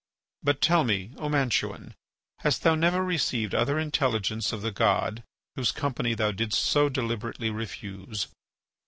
But 0.41 0.61
tell 0.61 0.83
me, 0.83 1.11
O 1.17 1.29
Mantuan, 1.29 1.93
hast 2.39 2.63
thou 2.63 2.73
never 2.73 3.05
received 3.05 3.53
other 3.53 3.77
intelligence 3.77 4.51
of 4.51 4.63
the 4.63 4.71
God 4.71 5.21
whose 5.55 5.71
company 5.71 6.15
thou 6.15 6.31
didst 6.31 6.59
so 6.59 6.89
deliberately 6.89 7.51
refuse?" 7.51 8.25